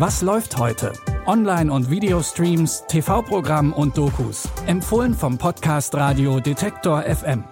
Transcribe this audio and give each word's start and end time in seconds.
Was 0.00 0.22
läuft 0.22 0.56
heute? 0.56 0.94
Online- 1.26 1.70
und 1.70 1.90
Videostreams, 1.90 2.84
TV-Programm 2.88 3.74
und 3.74 3.98
Dokus. 3.98 4.48
Empfohlen 4.64 5.12
vom 5.12 5.36
Podcast 5.36 5.94
Radio 5.94 6.40
Detektor 6.40 7.02
FM. 7.02 7.44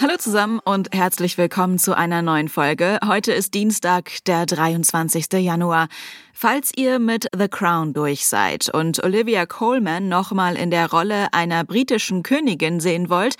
Hallo 0.00 0.16
zusammen 0.16 0.58
und 0.64 0.88
herzlich 0.94 1.36
willkommen 1.36 1.78
zu 1.78 1.94
einer 1.94 2.22
neuen 2.22 2.48
Folge. 2.48 2.98
Heute 3.06 3.32
ist 3.32 3.52
Dienstag, 3.52 4.24
der 4.24 4.46
23. 4.46 5.30
Januar. 5.34 5.88
Falls 6.32 6.72
ihr 6.76 6.98
mit 6.98 7.28
The 7.36 7.48
Crown 7.48 7.92
durch 7.92 8.26
seid 8.26 8.68
und 8.68 9.04
Olivia 9.04 9.44
Coleman 9.44 10.08
nochmal 10.08 10.56
in 10.56 10.70
der 10.70 10.90
Rolle 10.90 11.28
einer 11.32 11.64
britischen 11.64 12.22
Königin 12.22 12.80
sehen 12.80 13.08
wollt, 13.10 13.36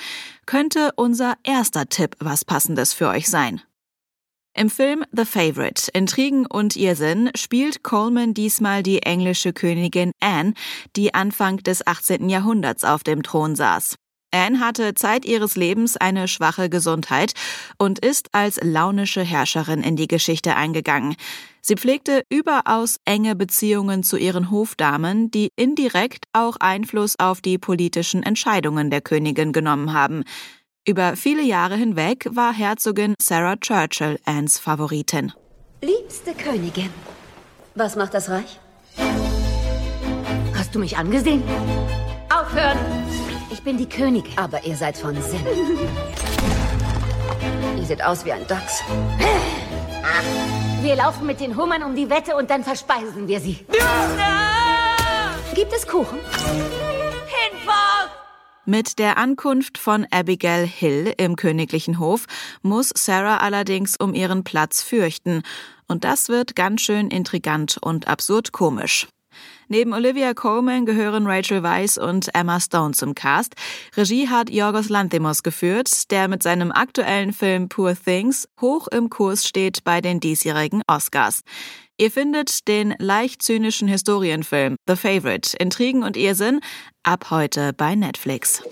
könnte 0.46 0.93
unser 0.96 1.34
erster 1.43 1.89
Tipp 1.89 2.16
was 2.21 2.44
Passendes 2.44 2.93
für 2.93 3.08
euch 3.08 3.29
sein. 3.29 3.61
Im 4.57 4.70
Film 4.70 5.04
The 5.11 5.25
Favorite, 5.25 5.90
Intrigen 5.93 6.46
und 6.46 6.76
Irrsinn 6.76 7.30
spielt 7.34 7.82
Coleman 7.82 8.34
diesmal 8.34 8.84
die 8.84 9.03
englische 9.03 9.53
Königin 9.53 10.12
Anne, 10.20 10.54
die 10.94 11.12
Anfang 11.12 11.57
des 11.58 11.84
18. 11.84 12.29
Jahrhunderts 12.29 12.84
auf 12.84 13.03
dem 13.03 13.25
Thron 13.25 13.57
saß. 13.57 13.96
Anne 14.35 14.59
hatte 14.59 14.95
Zeit 14.95 15.25
ihres 15.25 15.55
Lebens 15.55 15.97
eine 15.97 16.27
schwache 16.27 16.69
Gesundheit 16.69 17.35
und 17.79 18.01
ist 18.01 18.29
als 18.33 18.59
launische 18.61 19.23
Herrscherin 19.23 19.83
in 19.83 19.95
die 19.95 20.09
Geschichte 20.09 20.57
eingegangen. 20.57 21.15
Sie 21.63 21.77
pflegte 21.77 22.25
überaus 22.29 22.99
enge 23.05 23.37
Beziehungen 23.37 24.03
zu 24.03 24.17
ihren 24.17 24.51
Hofdamen, 24.51 25.31
die 25.31 25.51
indirekt 25.57 26.27
auch 26.33 26.57
Einfluss 26.59 27.15
auf 27.19 27.41
die 27.41 27.59
politischen 27.59 28.23
Entscheidungen 28.23 28.91
der 28.91 29.01
Königin 29.01 29.53
genommen 29.53 29.93
haben. 29.93 30.25
Über 30.87 31.17
viele 31.17 31.43
Jahre 31.43 31.77
hinweg 31.77 32.27
war 32.31 32.53
Herzogin 32.53 33.15
Sarah 33.19 33.57
Churchill 33.57 34.19
Annes 34.25 34.59
Favoritin. 34.59 35.33
Liebste 35.81 36.35
Königin, 36.35 36.91
was 37.75 37.97
macht 37.97 38.13
das 38.15 38.29
Reich? 38.29 38.59
Hast 40.55 40.75
du 40.75 40.81
mich 40.81 40.98
angesehen? 40.98 41.43
Aufhören! 42.29 42.79
Ich 43.55 43.63
bin 43.63 43.79
die 43.79 43.89
Königin. 43.89 44.37
Aber 44.37 44.65
ihr 44.65 44.75
seid 44.75 44.97
von 44.97 45.15
Sinn. 45.23 45.47
ihr 47.79 47.85
seht 47.85 48.03
aus 48.03 48.25
wie 48.25 48.33
ein 48.33 48.45
Dachs. 48.49 48.83
Wir 50.83 50.97
laufen 50.97 51.25
mit 51.25 51.39
den 51.39 51.57
Hummern 51.57 51.85
um 51.85 51.95
die 51.95 52.11
Wette 52.11 52.35
und 52.35 52.51
dann 52.51 52.65
verspeisen 52.65 53.29
wir 53.29 53.39
sie. 53.39 53.65
Gibt 55.55 55.73
es 55.73 55.87
Kuchen? 55.87 56.19
Mit 58.67 58.99
der 58.99 59.19
Ankunft 59.19 59.79
von 59.79 60.05
Abigail 60.11 60.67
Hill 60.67 61.15
im 61.17 61.37
königlichen 61.37 62.01
Hof 62.01 62.27
muss 62.63 62.91
Sarah 62.93 63.37
allerdings 63.37 63.95
um 63.97 64.15
ihren 64.15 64.43
Platz 64.43 64.83
fürchten. 64.83 65.43
Und 65.87 66.03
das 66.03 66.29
wird 66.29 66.57
ganz 66.57 66.81
schön 66.81 67.09
intrigant 67.09 67.79
und 67.81 68.09
absurd 68.09 68.51
komisch. 68.51 69.07
Neben 69.69 69.93
Olivia 69.93 70.35
Colman 70.35 70.87
gehören 70.87 71.27
Rachel 71.27 71.63
Weisz 71.63 71.97
und 71.97 72.35
Emma 72.35 72.61
Stone 72.61 72.93
zum 72.93 73.15
Cast. 73.15 73.55
Regie 73.97 74.29
hat 74.29 74.51
Yorgos 74.51 74.89
Lanthimos 74.89 75.43
geführt, 75.43 76.11
der 76.11 76.29
mit 76.29 76.43
seinem 76.43 76.73
aktuellen 76.73 77.33
Film 77.33 77.69
Poor 77.69 77.95
Things 77.95 78.49
hoch 78.61 78.89
im 78.89 79.11
Kurs 79.11 79.47
steht 79.47 79.85
bei 79.85 80.01
den 80.01 80.21
diesjährigen 80.21 80.83
Oscars. 80.87 81.43
Ihr 81.97 82.11
findet 82.11 82.67
den 82.67 82.95
leicht 82.99 83.43
zynischen 83.43 83.87
Historienfilm 83.87 84.77
The 84.89 84.97
Favorite, 84.97 85.57
Intrigen 85.57 86.03
und 86.03 86.17
Irrsinn 86.17 86.61
ab 87.05 87.31
heute 87.31 87.73
bei 87.73 87.95
Netflix. 87.95 88.63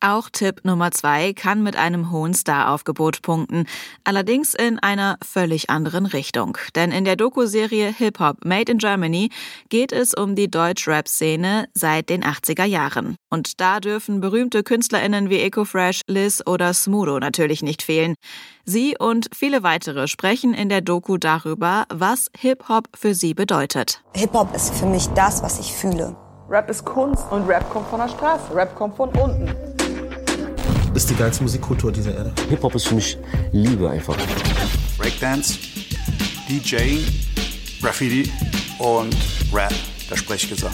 Auch 0.00 0.30
Tipp 0.30 0.60
Nummer 0.62 0.92
zwei 0.92 1.32
kann 1.32 1.64
mit 1.64 1.74
einem 1.74 2.12
hohen 2.12 2.32
Star-Aufgebot 2.32 3.20
punkten. 3.20 3.66
Allerdings 4.04 4.54
in 4.54 4.78
einer 4.78 5.18
völlig 5.24 5.70
anderen 5.70 6.06
Richtung. 6.06 6.56
Denn 6.76 6.92
in 6.92 7.04
der 7.04 7.16
Doku-Serie 7.16 7.92
Hip 7.92 8.20
Hop 8.20 8.44
Made 8.44 8.70
in 8.70 8.78
Germany 8.78 9.30
geht 9.70 9.90
es 9.90 10.14
um 10.14 10.36
die 10.36 10.48
Deutsch-Rap-Szene 10.48 11.68
seit 11.74 12.10
den 12.10 12.22
80er 12.22 12.64
Jahren. 12.64 13.16
Und 13.28 13.60
da 13.60 13.80
dürfen 13.80 14.20
berühmte 14.20 14.62
KünstlerInnen 14.62 15.30
wie 15.30 15.40
Ecofresh, 15.40 16.02
Liz 16.06 16.44
oder 16.46 16.74
Smudo 16.74 17.18
natürlich 17.18 17.64
nicht 17.64 17.82
fehlen. 17.82 18.14
Sie 18.64 18.94
und 18.96 19.26
viele 19.34 19.64
weitere 19.64 20.06
sprechen 20.06 20.54
in 20.54 20.68
der 20.68 20.80
Doku 20.80 21.16
darüber, 21.16 21.86
was 21.92 22.28
Hip 22.38 22.68
Hop 22.68 22.86
für 22.94 23.16
sie 23.16 23.34
bedeutet. 23.34 24.00
Hip 24.14 24.32
Hop 24.32 24.54
ist 24.54 24.72
für 24.74 24.86
mich 24.86 25.08
das, 25.08 25.42
was 25.42 25.58
ich 25.58 25.72
fühle. 25.72 26.14
Rap 26.48 26.70
ist 26.70 26.84
Kunst 26.84 27.24
und 27.32 27.48
Rap 27.48 27.68
kommt 27.68 27.88
von 27.88 27.98
der 27.98 28.08
Straße. 28.08 28.54
Rap 28.54 28.76
kommt 28.76 28.96
von 28.96 29.08
unten 29.10 29.76
ist 30.98 31.10
die 31.10 31.14
geilste 31.14 31.44
Musikkultur 31.44 31.92
dieser 31.92 32.12
Erde. 32.12 32.32
Hip-Hop 32.48 32.74
ist 32.74 32.88
für 32.88 32.96
mich 32.96 33.16
Liebe 33.52 33.88
einfach. 33.88 34.16
Breakdance, 34.96 35.56
DJ, 36.48 36.98
Graffiti 37.80 38.32
und 38.80 39.14
Rap, 39.52 39.72
der 40.10 40.16
Sprechgesang. 40.16 40.72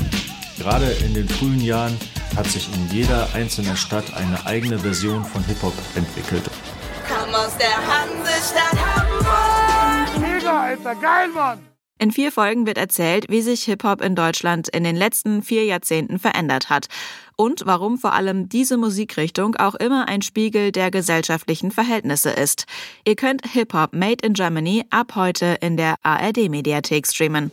Gerade 0.57 0.91
in 1.05 1.13
den 1.13 1.29
frühen 1.29 1.61
Jahren 1.61 1.99
hat 2.37 2.47
sich 2.47 2.71
in 2.75 2.89
jeder 2.91 3.29
einzelnen 3.35 3.77
Stadt 3.77 4.15
eine 4.15 4.47
eigene 4.47 4.79
Version 4.79 5.23
von 5.27 5.45
Hip-Hop 5.45 5.75
entwickelt. 5.95 6.45
Komm 7.07 7.35
aus 7.35 7.55
der 7.59 7.77
Hansestadt 7.77 8.79
Hamburg! 8.97 10.21
Mega, 10.23 10.63
Alter, 10.63 10.95
geil, 10.95 11.29
Mann! 11.35 11.74
In 11.99 12.11
vier 12.11 12.33
Folgen 12.33 12.67
wird 12.67 12.77
erzählt, 12.77 13.27
wie 13.29 13.41
sich 13.41 13.65
Hip-Hop 13.65 14.03
in 14.03 14.17
Deutschland 14.17 14.69
in 14.69 14.83
den 14.83 14.97
letzten 14.97 15.43
vier 15.43 15.65
Jahrzehnten 15.65 16.19
verändert 16.19 16.69
hat 16.69 16.89
und 17.37 17.63
warum 17.67 17.99
vor 17.99 18.13
allem 18.15 18.49
diese 18.49 18.77
Musikrichtung 18.77 19.55
auch 19.57 19.77
immer 19.77 20.09
ein 20.09 20.21
Spiegel 20.21 20.73
der 20.73 20.91
gesellschaftlichen 20.91 21.71
Verhältnisse 21.71 22.31
ist. 22.31 22.67
Ihr 23.07 23.15
könnt 23.15 23.47
Hip-Hop 23.47 23.93
Made 23.93 24.27
in 24.27 24.35
Germany 24.35 24.85
ab 24.91 25.15
heute 25.15 25.57
in 25.61 25.77
der 25.77 25.95
ARD-Mediathek 26.03 27.07
streamen. 27.07 27.53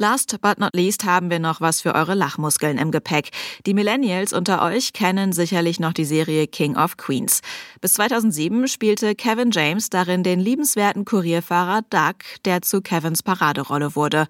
Last 0.00 0.40
but 0.40 0.58
not 0.58 0.74
least 0.74 1.04
haben 1.04 1.28
wir 1.28 1.38
noch 1.38 1.60
was 1.60 1.82
für 1.82 1.94
eure 1.94 2.14
Lachmuskeln 2.14 2.78
im 2.78 2.90
Gepäck. 2.90 3.28
Die 3.66 3.74
Millennials 3.74 4.32
unter 4.32 4.62
euch 4.62 4.94
kennen 4.94 5.34
sicherlich 5.34 5.78
noch 5.78 5.92
die 5.92 6.06
Serie 6.06 6.46
King 6.46 6.74
of 6.74 6.96
Queens. 6.96 7.42
Bis 7.82 7.92
2007 7.92 8.66
spielte 8.66 9.14
Kevin 9.14 9.50
James 9.50 9.90
darin 9.90 10.22
den 10.22 10.40
liebenswerten 10.40 11.04
Kurierfahrer 11.04 11.82
Doug, 11.90 12.14
der 12.46 12.62
zu 12.62 12.80
Kevins 12.80 13.22
Paraderolle 13.22 13.94
wurde. 13.94 14.26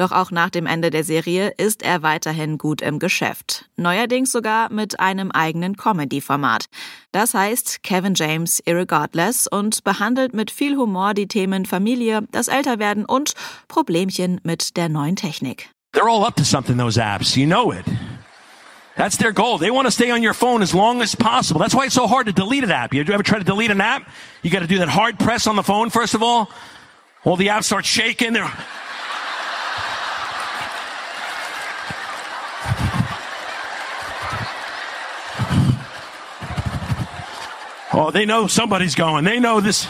Doch 0.00 0.12
auch 0.12 0.30
nach 0.30 0.48
dem 0.48 0.64
Ende 0.64 0.88
der 0.88 1.04
Serie 1.04 1.52
ist 1.58 1.82
er 1.82 2.02
weiterhin 2.02 2.56
gut 2.56 2.80
im 2.80 2.98
Geschäft. 2.98 3.66
Neuerdings 3.76 4.32
sogar 4.32 4.72
mit 4.72 4.98
einem 4.98 5.30
eigenen 5.30 5.76
Comedy-Format. 5.76 6.70
Das 7.12 7.34
heißt 7.34 7.82
Kevin 7.82 8.14
James 8.14 8.62
Irregardless 8.64 9.46
und 9.46 9.84
behandelt 9.84 10.32
mit 10.32 10.50
viel 10.50 10.78
Humor 10.78 11.12
die 11.12 11.28
Themen 11.28 11.66
Familie, 11.66 12.22
das 12.32 12.48
Älterwerden 12.48 13.04
und 13.04 13.34
Problemchen 13.68 14.40
mit 14.42 14.78
der 14.78 14.88
neuen 14.88 15.16
Technik. 15.16 15.68
They're 15.92 16.08
all 16.08 16.24
up 16.24 16.34
to 16.36 16.44
something, 16.44 16.78
those 16.78 16.98
apps. 16.98 17.36
You 17.36 17.44
know 17.44 17.70
it. 17.70 17.84
That's 18.96 19.18
their 19.18 19.34
goal. 19.34 19.58
They 19.58 19.70
want 19.70 19.84
to 19.84 19.92
stay 19.92 20.10
on 20.12 20.24
your 20.24 20.32
phone 20.32 20.62
as 20.62 20.72
long 20.72 21.02
as 21.02 21.14
possible. 21.14 21.60
That's 21.60 21.74
why 21.74 21.84
it's 21.84 21.94
so 21.94 22.06
hard 22.06 22.26
to 22.26 22.32
delete 22.32 22.64
an 22.64 22.70
app. 22.70 22.94
You 22.94 23.02
ever 23.02 23.22
try 23.22 23.38
to 23.38 23.44
delete 23.44 23.70
an 23.70 23.82
app? 23.82 24.08
You 24.42 24.50
got 24.50 24.60
to 24.60 24.66
do 24.66 24.78
that 24.78 24.88
hard 24.88 25.18
press 25.18 25.46
on 25.46 25.56
the 25.56 25.62
phone, 25.62 25.90
first 25.90 26.14
of 26.14 26.22
all. 26.22 26.48
Well, 27.22 27.36
the 27.36 27.50
app 27.50 27.64
starts 27.64 27.86
shaking. 27.86 28.32
They're 28.32 28.50
Oh, 37.92 38.10
they 38.10 38.24
know 38.24 38.46
somebody's 38.46 38.94
going. 38.94 39.24
They 39.24 39.40
know 39.40 39.60
this. 39.60 39.88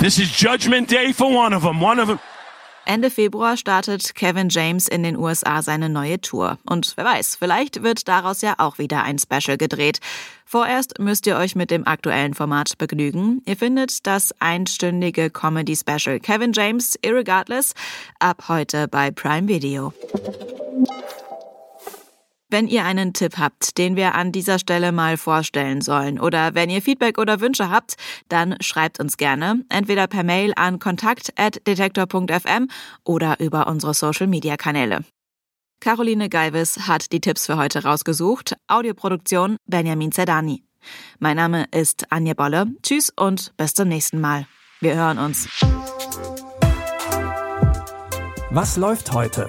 This 0.00 0.18
is 0.18 0.30
Judgment 0.30 0.88
Day 0.88 1.12
for 1.12 1.30
one 1.32 1.52
of 1.52 1.62
them. 1.62 1.80
One 1.80 1.98
of 1.98 2.08
them. 2.08 2.18
Ende 2.86 3.10
Februar 3.10 3.56
startet 3.56 4.14
Kevin 4.14 4.50
James 4.50 4.88
in 4.88 5.02
den 5.02 5.16
USA 5.16 5.62
seine 5.62 5.88
neue 5.88 6.20
Tour. 6.20 6.58
Und 6.66 6.92
wer 6.96 7.04
weiß, 7.04 7.36
vielleicht 7.36 7.82
wird 7.82 8.08
daraus 8.08 8.42
ja 8.42 8.54
auch 8.58 8.76
wieder 8.76 9.02
ein 9.02 9.18
Special 9.18 9.56
gedreht. 9.56 10.00
Vorerst 10.44 10.98
müsst 10.98 11.26
ihr 11.26 11.36
euch 11.36 11.56
mit 11.56 11.70
dem 11.70 11.86
aktuellen 11.86 12.34
Format 12.34 12.76
begnügen. 12.76 13.40
Ihr 13.46 13.56
findet 13.56 14.06
das 14.06 14.34
einstündige 14.38 15.30
Comedy-Special 15.30 16.20
Kevin 16.20 16.52
James 16.52 16.98
Irregardless 17.00 17.74
ab 18.18 18.44
heute 18.48 18.86
bei 18.88 19.10
Prime 19.10 19.48
Video. 19.48 19.94
Wenn 22.54 22.68
ihr 22.68 22.84
einen 22.84 23.12
Tipp 23.12 23.38
habt, 23.38 23.78
den 23.78 23.96
wir 23.96 24.14
an 24.14 24.30
dieser 24.30 24.60
Stelle 24.60 24.92
mal 24.92 25.16
vorstellen 25.16 25.80
sollen 25.80 26.20
oder 26.20 26.54
wenn 26.54 26.70
ihr 26.70 26.82
Feedback 26.82 27.18
oder 27.18 27.40
Wünsche 27.40 27.68
habt, 27.68 27.96
dann 28.28 28.54
schreibt 28.60 29.00
uns 29.00 29.16
gerne 29.16 29.64
entweder 29.70 30.06
per 30.06 30.22
Mail 30.22 30.52
an 30.54 30.78
kontakt@detektor.fm 30.78 32.68
oder 33.02 33.40
über 33.40 33.66
unsere 33.66 33.92
Social 33.92 34.28
Media 34.28 34.56
Kanäle. 34.56 35.00
Caroline 35.80 36.28
Galvis 36.28 36.86
hat 36.86 37.10
die 37.10 37.20
Tipps 37.20 37.46
für 37.46 37.56
heute 37.56 37.82
rausgesucht. 37.82 38.54
Audioproduktion 38.68 39.56
Benjamin 39.66 40.12
Zerdani. 40.12 40.62
Mein 41.18 41.34
Name 41.34 41.66
ist 41.72 42.12
Anja 42.12 42.34
Bolle. 42.34 42.68
Tschüss 42.84 43.10
und 43.16 43.52
bis 43.56 43.74
zum 43.74 43.88
nächsten 43.88 44.20
Mal. 44.20 44.46
Wir 44.78 44.94
hören 44.94 45.18
uns. 45.18 45.48
Was 48.50 48.76
läuft 48.76 49.10
heute? 49.10 49.48